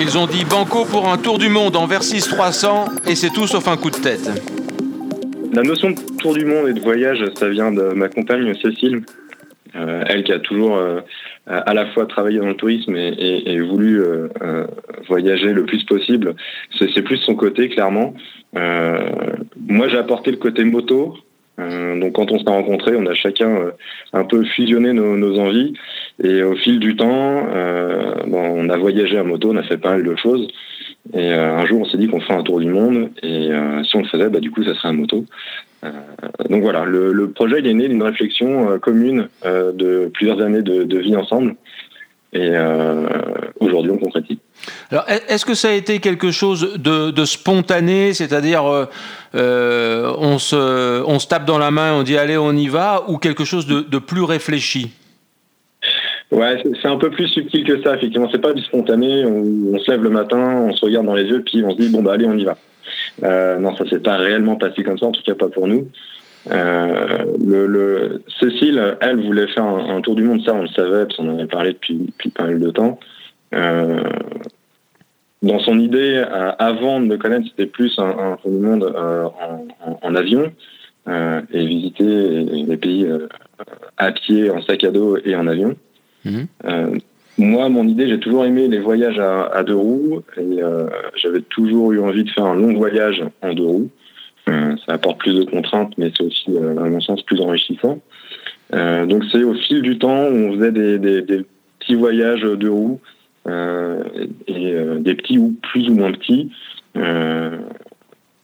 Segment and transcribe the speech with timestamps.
[0.00, 3.48] Ils ont dit banco pour un tour du monde en Versys 300 et c'est tout
[3.48, 4.30] sauf un coup de tête.
[5.52, 9.02] La notion de tour du monde et de voyage, ça vient de ma compagne Cécile,
[9.74, 11.00] euh, elle qui a toujours euh,
[11.46, 14.28] à la fois travaillé dans le tourisme et, voulu euh,
[15.08, 16.36] voyager le plus possible.
[16.78, 18.14] C'est plus son côté, clairement.
[18.54, 21.16] moi, j'ai apporté le côté moto.
[21.58, 23.72] Donc quand on s'est rencontrés, on a chacun
[24.12, 25.74] un peu fusionné nos, envies.
[26.22, 27.46] Et au fil du temps,
[28.30, 30.48] on a voyagé à moto, on a fait pas mal de choses.
[31.14, 33.10] Et un jour, on s'est dit qu'on ferait un tour du monde.
[33.22, 33.50] Et
[33.84, 35.24] si on le faisait, bah, du coup, ça serait un moto.
[35.84, 35.90] Euh,
[36.48, 40.62] donc voilà, le, projet il est né d'une réflexion euh, commune euh, de plusieurs années
[40.62, 41.54] de, vie ensemble.
[42.32, 42.52] Et
[43.58, 44.36] aujourd'hui, on concrétise.
[44.90, 48.64] Alors, est-ce que ça a été quelque chose de, spontané, c'est-à-dire
[49.34, 53.16] on, se, on se tape dans la main, on dit allez, on y va, ou
[53.16, 54.90] quelque chose de, plus réfléchi?
[56.30, 58.28] Ouais, c'est un peu plus subtil que ça, effectivement.
[58.30, 61.24] C'est pas du spontané, on, on, se lève le matin, on se regarde dans les
[61.24, 62.58] yeux, puis on se dit bon bah allez, on y va.
[63.24, 65.88] Euh, non, ça s'est pas réellement passé comme ça, en tout cas pas pour nous.
[66.50, 71.16] Euh, le, Cécile, elle voulait faire un, tour du monde, ça on le savait, parce
[71.16, 72.98] qu'on en avait parlé depuis, depuis pas mal de temps.
[73.54, 74.02] Euh,
[75.42, 76.24] dans son idée,
[76.58, 78.92] avant de me connaître, c'était plus un, tour du monde
[80.02, 80.52] en, avion
[81.06, 83.08] et visiter les pays
[83.96, 85.76] à pied, en sac à dos et en avion.
[86.24, 86.46] Mhm.
[87.38, 91.92] Moi, mon idée, j'ai toujours aimé les voyages à, deux roues et euh, j'avais toujours
[91.92, 93.90] eu envie de faire un long voyage en deux roues.
[94.48, 98.00] Euh, ça apporte plus de contraintes, mais c'est aussi, euh, à mon sens, plus enrichissant.
[98.72, 101.44] donc c'est au fil du temps où on faisait des,
[101.78, 103.00] petits voyages deux roues
[103.46, 106.50] et des petits ou plus ou moins petits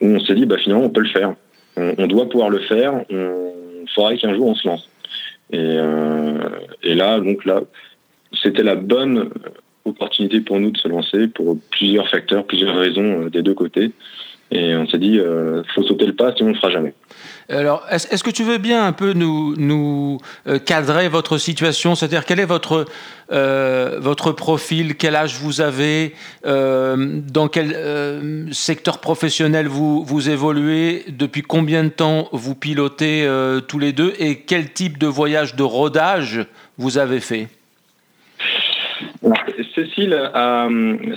[0.00, 1.34] où on s'est dit bah finalement on peut le faire,
[1.77, 4.88] on, doit pouvoir le faire, il faudrait qu'un jour on se lance.
[5.50, 7.60] Et, là donc là
[8.32, 9.30] c'était la bonne
[9.84, 13.92] opportunité pour nous de se lancer pour plusieurs facteurs, plusieurs raisons euh, des deux côtés.
[14.50, 16.94] Et on s'est dit, euh, faut sauter le pas, sinon on ne le fera jamais.
[17.49, 21.94] Alors, est-ce que tu veux bien un peu nous, nous euh, cadrer votre situation?
[21.94, 22.87] C'est-à-dire, quel est votre,
[23.28, 24.97] votre profil?
[24.97, 26.15] Quel âge vous avez?
[26.44, 31.04] Dans quel secteur professionnel vous, vous évoluez?
[31.09, 33.28] Depuis combien de temps vous pilotez
[33.69, 34.15] tous les deux?
[34.19, 36.47] Et quel type de voyage de rodage
[36.78, 37.49] vous avez fait?
[39.74, 40.68] Cécile a,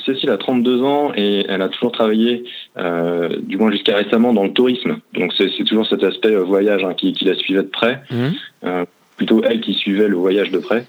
[0.06, 2.44] Cécile a 32 ans et elle a toujours travaillé,
[2.78, 4.98] euh, du moins jusqu'à récemment, dans le tourisme.
[5.14, 8.02] Donc c'est toujours cet aspect euh, voyage hein, qui, la suivait de près.
[8.10, 8.28] Mmh.
[8.66, 8.86] Euh,
[9.18, 10.86] plutôt elle qui suivait le voyage de près.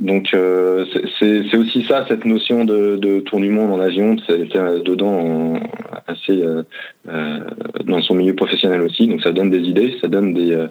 [0.00, 0.86] Donc euh,
[1.18, 4.38] c'est aussi ça, cette notion de, tour du monde en avion, c'est
[4.82, 5.60] dedans
[6.06, 6.62] assez euh,
[7.08, 7.40] euh,
[7.84, 9.06] dans son milieu professionnel aussi.
[9.06, 10.66] Donc ça donne des idées, ça donne des,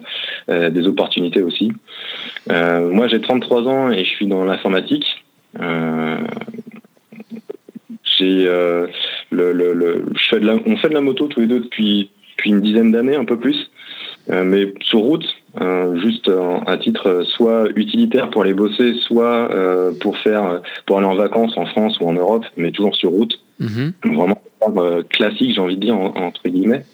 [0.48, 1.72] des opportunités aussi.
[2.48, 5.06] moi j'ai 33 ans et je suis dans l'informatique.
[8.18, 8.44] j'ai
[9.30, 10.04] le, le,
[10.66, 13.38] on fait de la moto tous les deux depuis, depuis une dizaine d'années, un peu
[13.38, 13.70] plus.
[14.28, 15.24] mais sur route,
[15.60, 16.30] euh, juste
[16.66, 21.56] à titre soit utilitaire pour aller bosser, soit euh, pour faire pour aller en vacances
[21.56, 23.40] en France ou en Europe, mais toujours sur route.
[23.58, 23.92] Mhm.
[24.04, 24.40] Vraiment
[24.76, 26.84] euh, classique, j'ai envie de dire entre guillemets,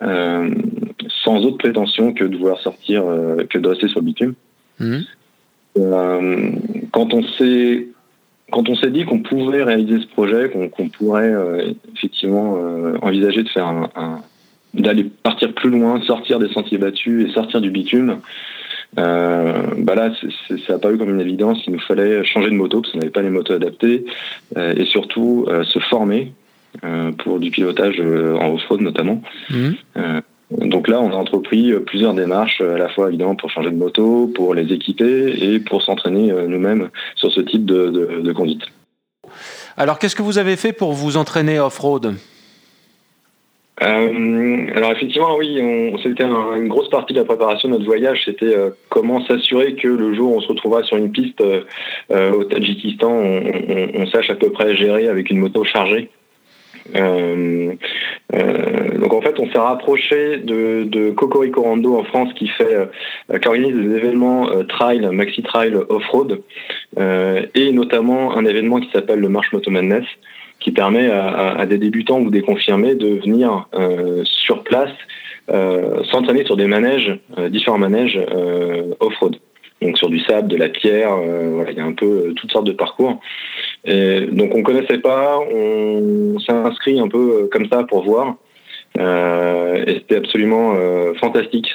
[0.00, 3.02] sans autre prétention que de vouloir sortir,
[3.50, 4.34] que de rester sur le bitume.
[4.78, 5.04] Mhm.
[6.92, 7.88] quand on s'est
[8.52, 11.34] quand on s'est dit qu'on pouvait réaliser ce projet, qu'on pourrait
[11.94, 12.58] effectivement
[13.02, 14.22] envisager de faire un
[14.76, 18.20] d'aller partir plus loin, sortir des sentiers battus et sortir du bitume.
[18.98, 20.10] Euh, bah là,
[20.66, 21.58] ça n'a pas eu comme une évidence.
[21.66, 24.04] Il nous fallait changer de moto parce qu'on n'avait pas les motos adaptées
[24.56, 26.32] euh, et surtout euh, se former
[27.24, 29.22] pour du pilotage en off-road notamment.
[29.48, 29.76] Mhm.
[30.50, 34.30] donc là, on a entrepris plusieurs démarches à la fois évidemment pour changer de moto,
[34.34, 38.60] pour les équiper et pour s'entraîner nous-mêmes sur ce type de, de conduite.
[39.78, 42.16] Alors, qu'est-ce que vous avez fait pour vous entraîner off-road?
[43.82, 45.60] Euh, alors effectivement, oui,
[46.02, 49.88] c'était une grosse partie de la préparation de notre voyage, c'était euh, comment s'assurer que
[49.88, 54.34] le jour où on se retrouvera sur une piste euh, au Tadjikistan, on, sache à
[54.34, 56.08] peu près gérer avec une moto chargée.
[56.94, 57.78] donc
[59.12, 62.88] en fait, on s'est rapproché de, de Cocorico Rando en France qui fait,
[63.28, 66.40] qui organise des événements trail, maxi trail off-road,
[66.98, 70.06] et notamment un événement qui s'appelle le Marche Moto Madness
[70.66, 74.90] qui permet à, des débutants ou des confirmés de venir euh, sur place
[75.48, 78.18] euh, s'entraîner sur des manèges, euh, différents manèges
[78.98, 79.36] off-road.
[79.80, 81.12] Donc sur du sable, de la pierre,
[81.68, 83.20] il y a un peu toutes sortes de parcours.
[83.84, 88.34] Et donc on connaissait pas, on s'est inscrit un peu comme ça pour voir.
[88.98, 90.74] et c'était absolument
[91.20, 91.68] fantastique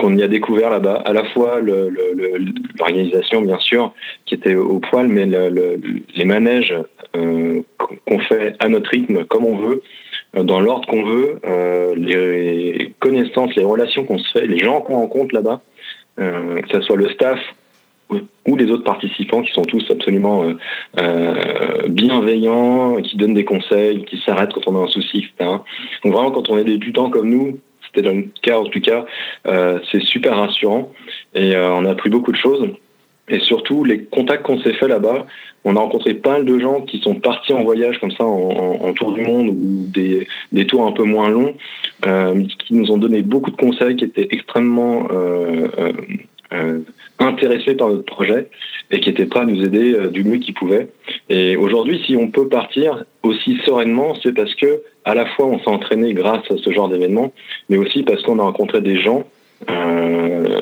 [0.00, 3.92] qu'on y a découvert là-bas, à la fois l'organisation bien sûr
[4.24, 6.74] qui était au poil, mais les manèges
[7.12, 9.82] qu'on fait à notre rythme, comme on veut,
[10.34, 11.40] dans l'ordre qu'on veut,
[11.96, 15.60] les connaissances, les relations qu'on se fait, les gens qu'on rencontre là-bas,
[16.16, 17.38] que ce soit le staff
[18.46, 20.54] ou les autres participants qui sont tous absolument euh,
[20.98, 25.50] euh, bienveillants, qui donnent des conseils, qui s'arrêtent quand on a un souci, etc.
[26.04, 27.58] Donc vraiment, quand on est débutants comme nous,
[27.94, 29.04] c'était dans le cas en tout cas,
[29.46, 30.92] euh, c'est super rassurant
[31.34, 32.68] et on a appris beaucoup de choses.
[33.32, 35.24] Et surtout, les contacts qu'on s'est fait là-bas,
[35.64, 38.92] on a rencontré pas mal de gens qui sont partis en voyage comme ça, en,
[38.94, 41.54] tour du monde ou des, des, tours un peu moins longs,
[42.02, 45.68] qui nous ont donné beaucoup de conseils qui étaient extrêmement euh,
[47.18, 48.48] intéressés par notre projet
[48.90, 50.88] et qui étaient prêts à nous aider euh, du mieux qu'ils pouvaient.
[51.28, 55.58] Et aujourd'hui, si on peut partir aussi sereinement, c'est parce que à la fois on
[55.58, 57.32] s'est entraîné grâce à ce genre d'événement,
[57.68, 59.24] mais aussi parce qu'on a rencontré des gens
[59.68, 60.60] euh,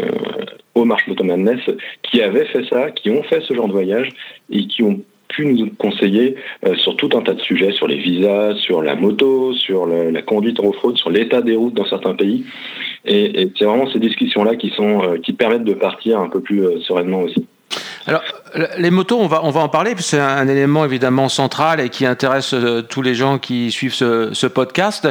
[0.75, 1.61] au Marche Moto Madness
[2.03, 4.11] qui avaient fait ça, qui ont fait ce genre de voyage
[4.51, 6.37] et qui ont pu nous conseiller
[6.67, 10.23] euh, sur tout un tas de sujets, sur les visas, sur la moto, sur la
[10.23, 12.45] conduite en off-road, sur l'état des routes dans certains pays.
[13.05, 16.81] Et, c'est vraiment ces discussions-là qui, euh, qui permettent de partir un peu plus euh,
[16.81, 17.47] sereinement aussi.
[18.07, 18.23] Alors,
[18.79, 22.07] les motos, on va, on va en parler, c'est un élément évidemment central et qui
[22.07, 22.55] intéresse
[22.89, 25.07] tous les gens qui suivent ce, podcast.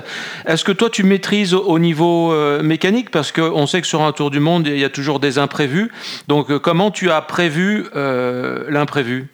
[0.47, 3.11] Est-ce que toi, tu maîtrises au niveau mécanique?
[3.11, 5.91] Parce qu'on sait que sur un tour du monde, il y a toujours des imprévus.
[6.27, 9.27] Donc, comment tu as prévu l'imprévu?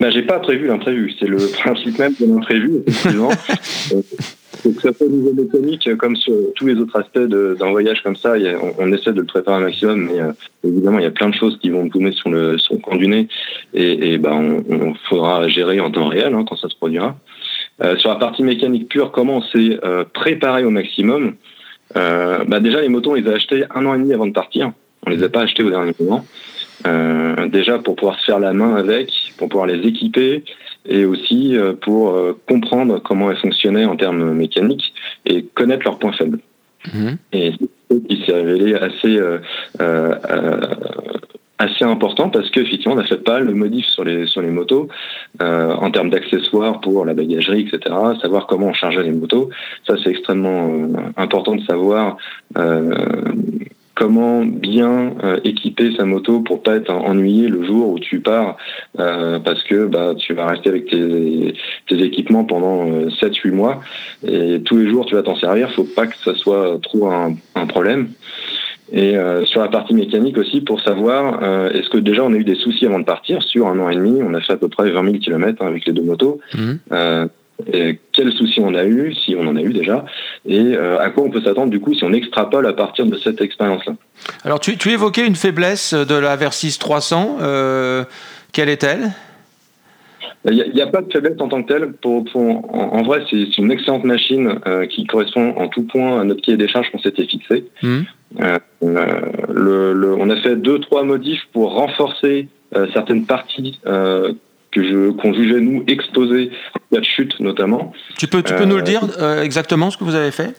[0.00, 1.12] Ben, j'ai pas prévu l'imprévu.
[1.18, 3.30] C'est le principe même de l'imprévu, effectivement.
[3.94, 8.02] Euh, que ça soit au niveau mécanique, comme sur tous les autres aspects d'un voyage
[8.02, 8.34] comme ça,
[8.78, 10.32] on, essaie de le préparer un maximum, mais euh,
[10.64, 13.06] évidemment, il y a plein de choses qui vont nous sur le, sur le du
[13.06, 13.28] nez,
[13.72, 17.16] et, et ben, on, faudra gérer en temps réel hein, quand ça se produira.
[17.82, 19.78] Euh, sur la partie mécanique pure, comment on s'est
[20.12, 21.34] préparé au maximum?
[21.94, 24.72] Bah Déjà, les motos, on les a achetés un an et demi avant de partir.
[25.06, 26.26] On les a pas achetés au dernier moment.
[26.86, 30.44] Euh, déjà pour pouvoir se faire la main avec, pour pouvoir les équiper
[30.86, 34.92] et aussi euh, pour euh, comprendre comment elles fonctionnaient en termes mécaniques
[35.24, 36.40] et connaître leurs points faibles.
[36.92, 37.16] Mhm.
[37.32, 37.52] Et
[37.90, 39.18] c'est qui s'est révélé assez
[41.60, 44.88] assez important parce qu'effectivement on n'a fait pas le modif sur les sur les motos
[45.40, 49.50] en termes d'accessoires pour la bagagerie etc savoir comment on chargeait les motos
[49.86, 50.70] ça c'est extrêmement
[51.16, 52.18] important de savoir
[53.98, 58.56] comment bien euh, équiper sa moto pour pas être ennuyé le jour où tu pars
[59.00, 61.54] euh, parce que bah, tu vas rester avec tes,
[61.90, 63.80] équipements pendant 7-8 euh, mois
[64.24, 67.34] et tous les jours tu vas t'en servir, faut pas que ça soit trop un,
[67.66, 68.10] problème.
[68.92, 71.42] Et sur la partie mécanique aussi, pour savoir,
[71.74, 73.42] est-ce que déjà on a eu des soucis avant de partir?
[73.42, 75.84] Sur un an et demi, on a fait à peu près 20 000 km avec
[75.84, 76.40] les deux motos.
[76.54, 77.26] Mmh
[78.12, 80.04] quels soucis on a eu, si on en a eu déjà,
[80.46, 83.16] et euh, à quoi on peut s'attendre du coup si on extrapole à partir de
[83.16, 83.94] cette expérience-là.
[84.44, 88.04] Alors tu, évoquais une faiblesse de la Versys 300, euh,
[88.52, 89.10] quelle est-elle?
[90.50, 91.92] Il n'y a, pas de faiblesse en tant que telle.
[91.92, 96.40] Pour, en, vrai, c'est une excellente machine euh, qui correspond en tout point à notre
[96.40, 97.66] pied des charges qu'on s'était fixé.
[97.82, 98.00] Mmh.
[98.80, 102.48] on a fait deux, trois modifs pour renforcer
[102.94, 103.80] certaines parties
[104.82, 106.50] que qu'on jugeait nous exposés
[106.94, 107.92] à de chute notamment.
[108.18, 110.54] Tu peux tu peux nous le euh, dire euh, exactement ce que vous avez fait?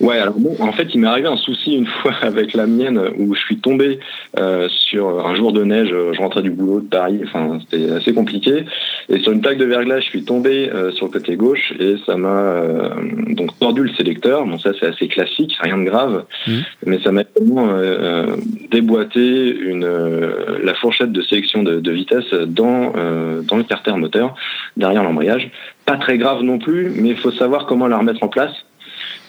[0.00, 3.00] Ouais, alors bon, en fait, il m'est arrivé un souci une fois avec la mienne
[3.18, 3.98] où je suis tombé
[4.38, 5.88] euh, sur un jour de neige.
[5.88, 8.64] Je rentrais du boulot de Paris, enfin, c'était assez compliqué.
[9.08, 11.96] Et sur une plaque de verglas, je suis tombé euh, sur le côté gauche et
[12.06, 12.88] ça m'a euh,
[13.30, 14.46] donc tordu le sélecteur.
[14.46, 16.52] Bon, ça c'est assez classique, rien de grave, mmh.
[16.86, 17.68] mais ça m'a vraiment
[18.70, 19.88] déboîté une
[20.62, 22.92] la fourchette de sélection de, de vitesse dans
[23.42, 24.34] dans le carter moteur
[24.76, 25.50] derrière l'embrayage.
[25.86, 28.52] Pas très grave non plus, mais il faut savoir comment la remettre en place.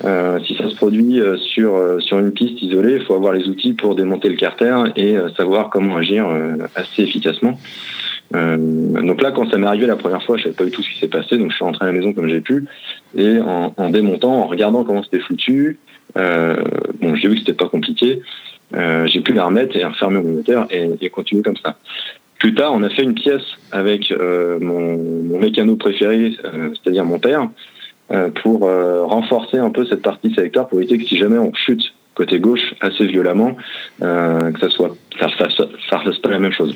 [0.05, 3.33] Euh, si ça se produit euh, sur, euh, sur une piste isolée, il faut avoir
[3.33, 6.27] les outils pour démonter le carter et savoir comment agir
[6.75, 7.59] assez efficacement.
[8.31, 10.89] donc là, quand ça m'est arrivé la première fois, je savais pas du tout ce
[10.89, 12.65] qui s'est passé, donc je suis rentré à la maison comme j'ai pu,
[13.15, 15.79] et en, en, démontant, en regardant comment c'était foutu,
[16.15, 18.21] bon, j'ai vu que c'était pas compliqué,
[18.73, 21.77] j'ai pu la remettre et refermer mon moteur et, et, continuer comme ça.
[22.37, 27.47] Plus tard, on a fait une pièce avec mon, mon mécano préféré, c'est-à-dire mon père,
[27.47, 27.47] euh,
[28.41, 31.93] pour euh, renforcer un peu cette partie sélecteur pour éviter que si jamais on chute
[32.15, 33.55] côté gauche assez violemment,
[34.01, 36.75] euh, que ça soit ça, fasse pas la même chose.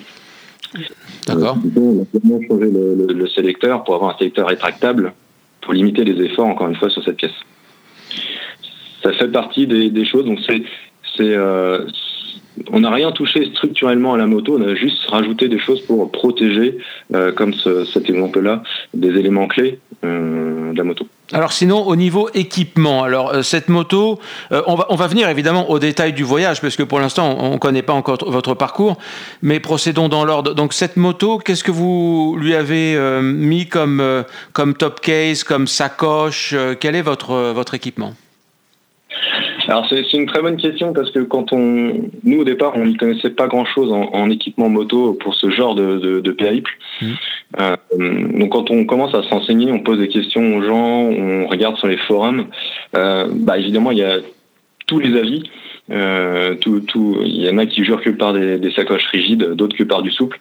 [1.27, 1.57] D'accord.
[1.75, 5.13] on a vraiment changé le, sélecteur pour avoir un sélecteur rétractable
[5.61, 7.31] pour limiter les efforts encore une fois sur cette pièce.
[9.01, 10.25] Ça fait partie des, choses.
[10.25, 10.63] Donc c'est
[11.17, 11.35] c'est
[12.71, 16.11] on n'a rien touché structurellement à la moto, on a juste rajouté des choses pour
[16.11, 16.77] protéger,
[17.35, 21.07] comme cet exemple-là, des éléments clés de la moto.
[21.31, 24.19] Alors sinon, au niveau équipement, alors euh, cette moto,
[24.51, 27.37] euh, on, va, on va venir évidemment au détail du voyage, parce que pour l'instant,
[27.39, 28.97] on ne connaît pas encore votre parcours,
[29.41, 30.53] mais procédons dans l'ordre.
[30.53, 35.65] Donc cette moto, qu'est-ce que vous lui avez euh, mis comme, comme top case, comme
[35.65, 38.13] sacoche Quel est votre, votre équipement?
[39.67, 42.97] Alors c'est une très bonne question parce que quand on, nous au départ, on n'y
[42.97, 46.71] connaissait pas grand-chose en, équipement moto pour ce genre de, de, périple.
[47.01, 47.07] Mmh.
[47.59, 47.75] Euh,
[48.39, 51.77] donc quand on commence à se renseigner, on pose des questions aux gens, on regarde
[51.77, 52.47] sur les forums.
[52.95, 54.17] Euh, bah évidemment, il y a
[54.87, 55.43] tous les avis.
[55.91, 59.53] Euh, tout, tout, il y en a qui jurent que par des, des sacoches rigides,
[59.53, 60.39] d'autres que par du souple.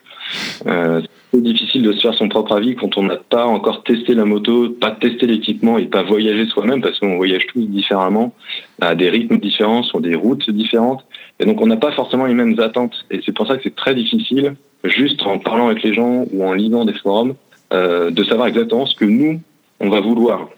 [1.35, 4.15] Euh, c'est difficile de se faire son propre avis quand on n'a pas encore testé
[4.15, 8.35] la moto, pas testé l'équipement et pas voyagé soi-même parce qu'on voyage tous différemment,
[8.81, 11.05] à des rythmes différents, sur des routes différentes.
[11.41, 12.95] Et donc on n'a pas forcément les mêmes attentes.
[13.11, 16.45] Et c'est pour ça que c'est très difficile, juste en parlant avec les gens ou
[16.45, 17.35] en lisant des forums,
[17.73, 19.41] euh, de savoir exactement ce que nous,
[19.81, 20.49] on va vouloir.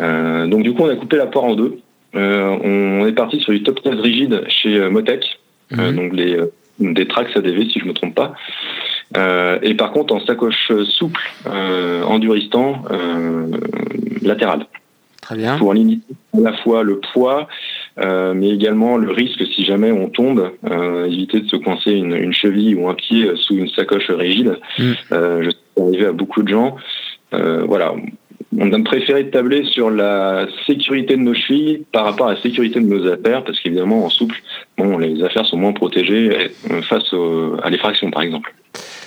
[0.00, 1.78] Euh, donc du coup, on a coupé la poire en deux.
[2.14, 5.38] Euh, on est parti sur du top 15 rigide chez euh, Motec,
[5.72, 5.96] euh, mhm.
[5.96, 6.38] donc les,
[6.80, 8.34] des tracks ADV si je me trompe pas.
[9.62, 12.82] et par contre en sacoche souple, enduristan,
[14.22, 14.66] latéral.
[15.20, 15.58] Très bien.
[15.58, 17.48] Pour limiter à la fois le poids,
[17.96, 20.52] mais également le risque si jamais on tombe,
[21.06, 24.58] éviter de se coincer une, cheville ou un pied sous une sacoche rigide.
[24.78, 24.94] Mhm.
[25.10, 26.76] je suis arrivé à beaucoup de gens.
[27.32, 27.94] voilà,
[28.56, 32.80] on a préféré tabler sur la sécurité de nos chevilles par rapport à la sécurité
[32.80, 34.42] de nos affaires, parce qu'évidemment, en souple,
[34.88, 37.14] bon, les affaires sont moins protégées euh, face
[37.62, 38.54] à l'effraction, par exemple.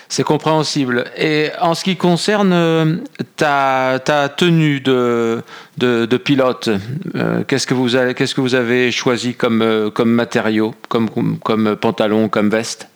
[0.07, 1.05] C'est compréhensible.
[1.17, 2.97] Et en ce qui concerne euh,
[3.37, 5.41] ta, ta tenue de,
[5.77, 6.69] de, pilote,
[7.15, 11.09] euh, qu'est-ce que vous avez, qu'est-ce que vous avez choisi comme, comme matériau, comme,
[11.39, 12.89] comme pantalon, comme veste?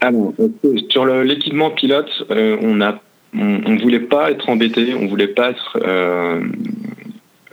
[0.00, 0.32] Alors,
[0.90, 3.00] sur l'équipement pilote, on a
[3.34, 6.40] on ne voulait pas être embêté, on voulait pas être euh,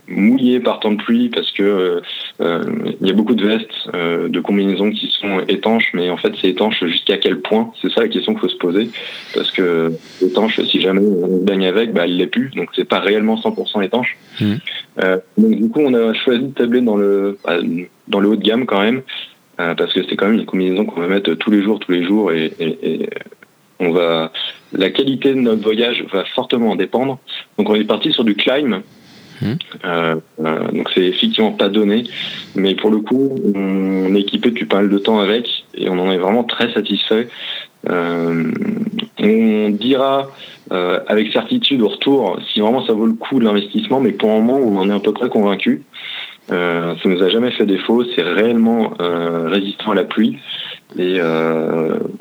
[0.08, 2.02] mouillé par temps de pluie parce que
[2.42, 2.62] euh,
[3.02, 6.34] il y a beaucoup de vestes, euh, de combinaisons qui sont étanches, mais en fait
[6.40, 7.72] c'est étanche jusqu'à quel point?
[7.82, 8.90] C'est ça la question qu'il faut se poser
[9.34, 13.00] parce que étanche, si jamais on baigne avec, bah, elle l'est plus, donc c'est pas
[13.00, 14.18] réellement 100% étanche.
[14.40, 14.56] Mmh.
[15.38, 17.58] donc du coup on a choisi de tabler dans le bah,
[18.08, 19.02] dans le haut de gamme quand même
[19.56, 22.04] parce que c'est quand même une combinaison qu'on va mettre tous les jours, tous les
[22.04, 23.10] jours et, et
[23.80, 24.32] on va
[24.74, 27.20] la qualité de notre voyage va fortement en dépendre.
[27.58, 28.82] Donc on est parti sur du climb.
[29.44, 32.04] Euh, euh, donc c'est effectivement pas donné,
[32.56, 36.00] mais pour le coup, on est équipé depuis pas mal de temps avec et on
[36.00, 37.28] en est vraiment très satisfait.
[37.90, 38.52] Euh,
[39.20, 40.32] on dira
[41.08, 44.42] avec certitude au retour si vraiment ça vaut le coup de l'investissement, mais pour le
[44.42, 45.84] moment, on en est à peu près convaincu.
[46.50, 50.40] ça nous a jamais fait défaut, c'est réellement résistant à la pluie
[50.98, 51.20] et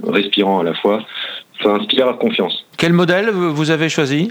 [0.06, 1.04] respirant à la fois
[1.62, 2.66] ça inspire confiance.
[2.76, 4.30] Quel modèle vous avez choisi?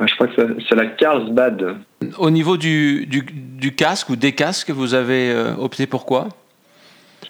[0.00, 1.76] Je crois que c'est la Carlsbad.
[2.18, 6.28] Au niveau du, du, casque ou des casques, vous avez euh, opté pour quoi?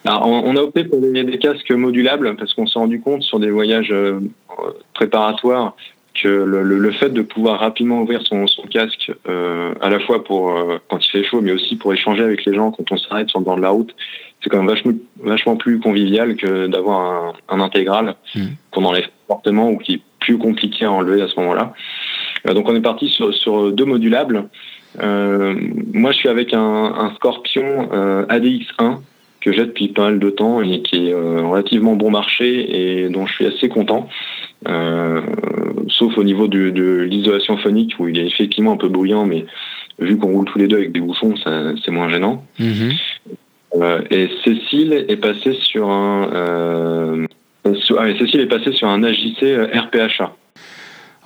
[0.05, 3.91] On a opté pour des, casques modulables parce qu'on s'est rendu compte sur des voyages
[3.91, 4.21] euh,
[4.95, 5.75] préparatoires
[6.15, 10.55] que le, fait de pouvoir rapidement ouvrir son, casque, euh, à la fois pour
[10.89, 13.39] quand il fait chaud, mais aussi pour échanger avec les gens quand on s'arrête sur
[13.39, 13.95] le bord de la route,
[14.43, 14.93] c'est quand même vachement,
[15.23, 18.41] vachement plus convivial que d'avoir un, intégral mmh.
[18.71, 21.75] qu'on enlève fortement ou qui est plus compliqué à enlever à ce moment-là.
[22.49, 24.49] Euh, donc on est parti sur, deux modulables.
[25.03, 25.55] Euh,
[25.93, 29.01] moi je suis avec un, Scorpion euh, ADX1
[29.41, 33.27] que j'ai depuis pas mal de temps et qui est relativement bon marché et dont
[33.27, 34.09] je suis assez content.
[35.89, 39.45] sauf au niveau de, l'isolation phonique où il est effectivement un peu bruyant, mais
[39.99, 42.45] vu qu'on roule tous les deux avec des bouchons, c'est moins gênant.
[42.59, 42.93] Mhm.
[44.11, 47.27] et Cécile est passée sur un
[47.99, 50.35] ah, Cécile est passée sur un AJC euh, RPHA.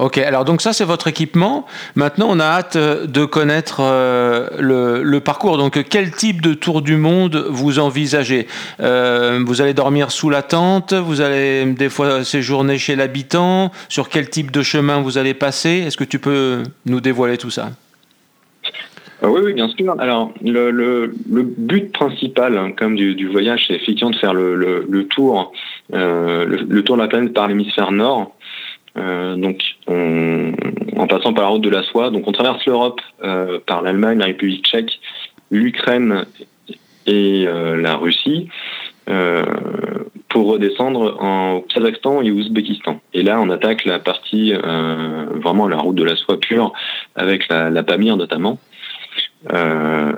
[0.01, 1.67] Ok, alors donc ça c'est votre équipement.
[1.95, 5.59] Maintenant on a hâte euh, de connaître euh, le, parcours.
[5.59, 8.47] Donc quel type de tour du monde vous envisagez?
[8.79, 14.31] Vous allez dormir sous la tente Vous allez des fois séjourner chez l'habitant Sur quel
[14.31, 15.85] type de chemin vous allez passer?
[15.87, 17.71] Est-ce que tu peux nous dévoiler tout ça?
[19.23, 19.95] Ah oui, oui, bien sûr.
[19.99, 21.13] Alors, le,
[21.59, 25.53] but principal, hein, comme du, voyage, c'est effectivement de faire le, tour,
[25.93, 28.35] euh, le, tour de la planète par l'hémisphère nord.
[28.97, 30.53] Euh, donc, on,
[30.97, 32.11] en passant par la route de la soie.
[32.11, 35.01] Donc, on traverse l'Europe euh, par l'Allemagne, la République tchèque,
[35.51, 36.25] l'Ukraine
[37.07, 38.49] et euh, la Russie.
[39.09, 39.45] Euh,
[40.29, 43.01] pour redescendre en Kazakhstan et Ouzbékistan.
[43.13, 46.73] Et là, on attaque la partie euh, vraiment la route de la soie pure
[47.17, 48.61] avec la, la Pamir notamment.
[49.53, 50.13] Euh,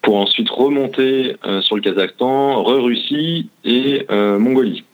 [0.00, 4.84] pour ensuite remonter sur le Kazakhstan, re-Russie et Mongolie.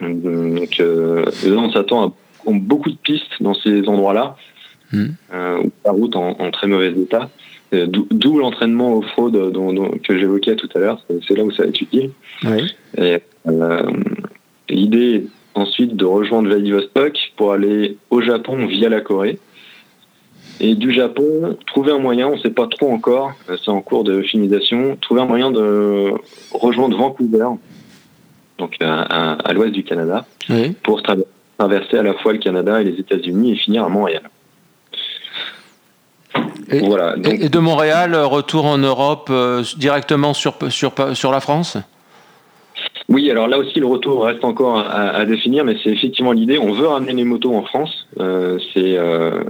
[0.00, 2.12] Donc là, on s'attend à
[2.46, 4.36] beaucoup de pistes dans ces endroits-là.
[4.92, 5.06] mmh.
[5.84, 7.30] la route en, très mauvais état.
[7.72, 9.52] D'où l'entraînement aux fraudes
[10.04, 11.04] que j'évoquais tout à l'heure.
[11.26, 12.10] C'est là où ça va être utile.
[14.68, 19.38] L'idée est ensuite de rejoindre Vladivostok pour aller au Japon via la Corée.
[20.58, 24.04] Et du Japon, trouver un moyen, on ne sait pas trop encore, c'est en cours
[24.04, 26.12] de finalisation, trouver un moyen de
[26.50, 27.48] rejoindre Vancouver,
[28.58, 30.24] donc à, l'ouest du Canada,
[30.82, 34.22] pour traverser à la fois le Canada et les États-Unis et finir à Montréal.
[36.70, 41.78] Et, voilà, et de Montréal, retour en Europe euh, directement sur, sur, sur la France?
[43.08, 46.58] Oui, alors là aussi le retour reste encore à, définir, mais c'est effectivement l'idée.
[46.58, 48.08] On veut ramener les motos en France.
[48.18, 49.42] Euh, c'est euh,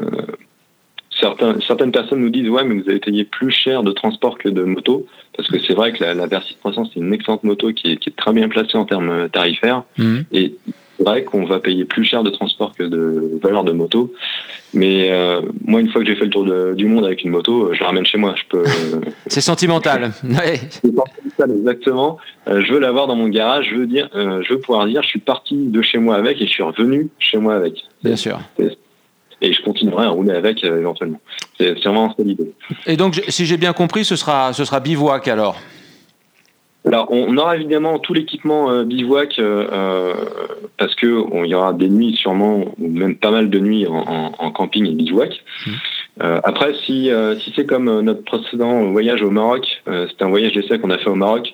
[1.21, 4.65] certaines personnes nous disent ouais, mais vous avez payé plus cher de transport que de
[4.65, 5.07] moto,
[5.37, 8.17] parce que c'est vrai que la, la Versys 300 c'est une excellente moto qui est,
[8.17, 10.19] très bien placée en termes tarifaires, mmh.
[10.33, 10.55] et
[10.97, 14.13] c'est vrai qu'on va payer plus cher de transport que de valeur de moto.
[14.73, 16.45] Mais euh, moi, une fois que j'ai fait le tour
[16.75, 18.35] du monde avec une moto, je la ramène chez moi.
[18.37, 18.65] Je peux.
[19.27, 20.13] c'est sentimental.
[20.71, 22.19] C'est sentimental, exactement.
[22.49, 23.69] Euh, je veux l'avoir dans mon garage.
[23.71, 26.41] Je veux dire, euh, je veux pouvoir dire, je suis parti de chez moi avec
[26.41, 27.85] et je suis revenu chez moi avec.
[28.03, 28.39] Bien sûr.
[29.41, 31.21] Et je continuerai à rouler avec éventuellement.
[31.59, 32.53] C'est vraiment ça l'idée.
[32.87, 35.57] Et donc, si j'ai bien compris, ce sera, ce sera bivouac alors?
[36.87, 40.15] Alors, on aura évidemment tout l'équipement euh, bivouac euh, euh,
[40.79, 44.51] parce que il y aura des nuits sûrement ou même pas mal de nuits en,
[44.53, 45.43] camping et bivouac.
[45.67, 45.71] Mmh.
[46.45, 49.67] après, si, si c'est comme notre précédent voyage au Maroc,
[50.09, 51.53] c'était un voyage d'essai qu'on a fait au Maroc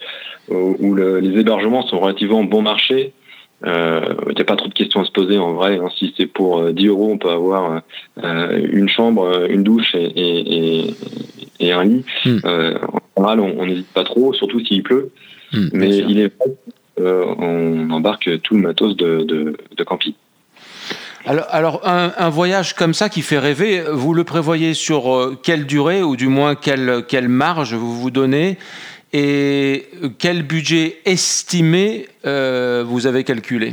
[0.49, 3.13] où les hébergements sont relativement bon marché.
[3.65, 5.79] Il n'y a pas trop de questions à se poser en vrai.
[5.79, 5.89] Hein.
[5.97, 7.83] Si c'est pour 10 euros, on peut avoir
[8.23, 10.95] une chambre, une douche et,
[11.61, 12.05] et, un lit.
[12.25, 12.39] Mmh.
[12.45, 15.11] en général, on n'hésite pas trop, surtout s'il pleut.
[15.53, 16.55] Hmm, Mais il est vrai
[16.97, 19.25] qu'on embarque tout le matos de,
[19.77, 20.15] de, camping.
[21.25, 25.67] Alors, alors un, voyage comme ça qui fait rêver, vous le prévoyez sur euh, quelle
[25.67, 28.59] durée ou du moins quelle, quelle marge vous vous donnez?
[29.13, 29.89] Et
[30.19, 33.73] quel budget estimé euh, vous avez calculé?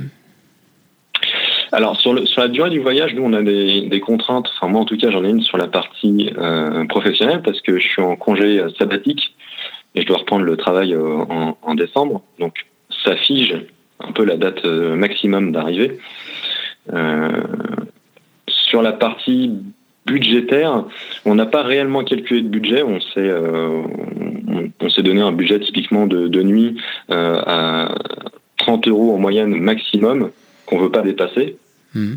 [1.72, 4.50] Alors sur, la durée du voyage, nous on a des, contraintes.
[4.56, 7.78] Enfin moi en tout cas j'en ai une sur la partie euh, professionnelle parce que
[7.78, 9.36] je suis en congé sabbatique
[9.96, 11.24] et je dois reprendre le travail euh,
[11.62, 12.22] en, décembre.
[12.40, 12.66] Donc
[13.04, 13.56] ça fige
[14.00, 16.00] un peu la date euh, maximum d'arrivée.
[16.94, 17.30] Euh,
[18.48, 19.52] sur la partie
[20.06, 20.86] budgétaire,
[21.26, 22.84] on n'a pas réellement calculé de budget.
[22.84, 23.32] On s'est
[24.80, 26.78] on, s'est donné un budget typiquement de, de nuit
[27.10, 27.94] à
[28.58, 30.32] 30 euros en moyenne maximum
[30.66, 31.58] qu'on veut pas dépasser.
[31.96, 32.16] Mmh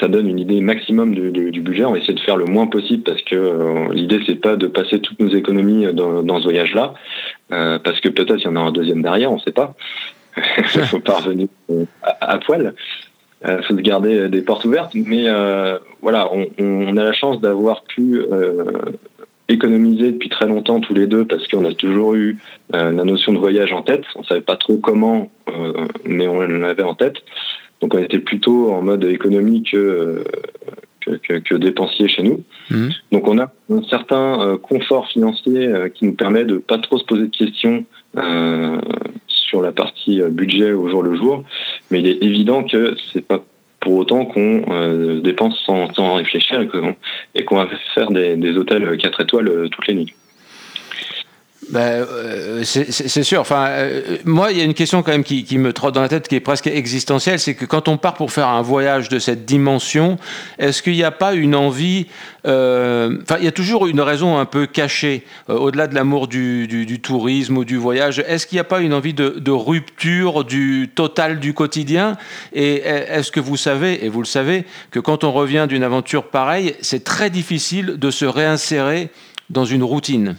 [0.00, 1.84] ça donne une idée maximum du, budget.
[1.84, 4.66] On va essayer de faire le moins possible parce que euh, l'idée c'est pas de
[4.66, 6.94] passer toutes nos économies dans, ce voyage-là,
[7.52, 9.74] euh, parce que peut-être il y en a un deuxième derrière, on ne sait pas.
[10.36, 12.74] Il faut pas revenir euh, à, poil.
[13.46, 14.94] Il faut se garder des portes ouvertes.
[14.94, 15.26] Mais
[16.00, 18.22] voilà, on, a la chance d'avoir pu
[19.48, 22.38] économiser depuis très longtemps tous les deux parce qu'on a toujours eu
[22.70, 24.04] la notion de voyage en tête.
[24.16, 25.30] On savait pas trop comment,
[26.04, 27.16] mais on l'avait en tête.
[27.80, 30.24] Donc on était plutôt en mode économie que,
[31.04, 32.42] que, dépensier chez nous.
[32.70, 32.90] Mhm.
[33.12, 36.98] Donc on a un certain euh, confort financier euh, qui nous permet de pas trop
[36.98, 37.84] se poser de questions
[38.16, 38.78] euh,
[39.26, 41.44] sur la partie budget au jour le jour.
[41.90, 43.44] Mais il est évident que c'est pas
[43.84, 46.66] pour autant qu'on dépense sans, réfléchir
[47.34, 50.14] et qu'on va faire des, des hôtels 4 étoiles toutes les nuits.
[51.70, 53.40] Ben, euh, c'est sûr.
[53.40, 56.02] Enfin, euh, moi, il y a une question quand même qui, qui, me trotte dans
[56.02, 59.08] la tête, qui est presque existentielle, c'est que quand on part pour faire un voyage
[59.08, 60.18] de cette dimension,
[60.58, 62.06] est-ce qu'il n'y a pas une envie
[62.46, 66.66] euh, Enfin, il y a toujours une raison un peu cachée, au-delà de l'amour du,
[66.66, 68.22] du, du, tourisme ou du voyage.
[68.26, 72.16] Est-ce qu'il n'y a pas une envie de, de, rupture du total du quotidien?
[72.52, 76.24] Et est-ce que vous savez, et vous le savez, que quand on revient d'une aventure
[76.24, 79.08] pareille, c'est très difficile de se réinsérer
[79.50, 80.36] dans une routine?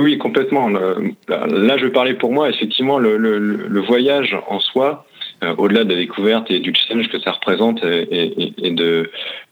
[0.00, 0.68] Oui, complètement.
[0.68, 2.48] Là, je parler pour moi.
[2.50, 5.06] Effectivement, le, voyage en soi,
[5.44, 8.52] euh, au-delà de la découverte et du challenge que ça représente et,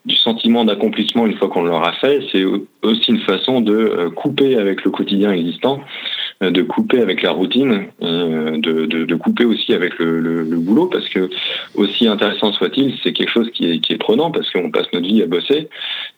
[0.04, 2.44] du sentiment d'accomplissement une fois qu'on l'aura fait, c'est
[2.82, 5.80] aussi une façon de euh, couper avec le quotidien existant,
[6.42, 11.30] euh, de couper avec la routine, de, couper aussi avec le, boulot, parce que
[11.74, 15.26] aussi intéressant soit-il, c'est quelque chose qui est prenant, parce qu'on passe notre vie à
[15.26, 15.68] bosser,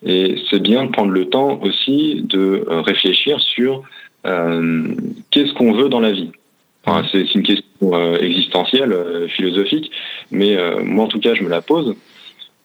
[0.05, 3.83] et c'est bien de prendre le temps aussi de réfléchir sur
[4.25, 4.93] euh,
[5.31, 6.31] qu'est-ce qu'on veut dans la vie?
[7.11, 9.91] C'est une question euh, existentielle, euh, philosophique,
[10.31, 11.95] mais moi en tout cas je me la pose.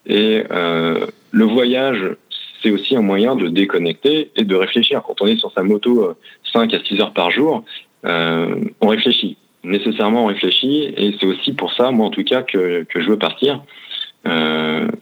[0.06, 2.16] Et le voyage,
[2.62, 5.02] c'est aussi un moyen de déconnecter et de réfléchir.
[5.06, 6.14] Quand on est sur sa moto
[6.52, 7.64] 5 à 6 heures par jour,
[8.04, 9.36] on réfléchit.
[9.62, 13.08] Nécessairement on réfléchit et c'est aussi pour ça, moi en tout cas, que, que je
[13.08, 13.62] veux partir.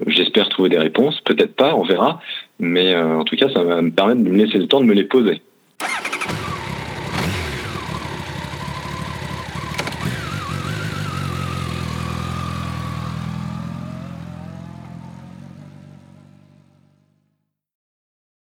[0.07, 2.21] J'espère trouver des réponses, peut-être pas, on verra.
[2.61, 4.95] Mais en tout cas, ça va me permettre de me laisser le temps de me
[4.95, 5.43] les poser.